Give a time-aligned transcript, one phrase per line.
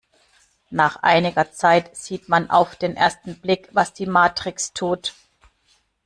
[0.71, 5.13] Nach einiger Zeit sieht man auf den ersten Blick, was die Matrix tut.